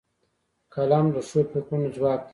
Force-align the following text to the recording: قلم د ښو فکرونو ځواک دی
قلم 0.73 1.05
د 1.13 1.17
ښو 1.27 1.39
فکرونو 1.51 1.87
ځواک 1.95 2.21
دی 2.25 2.29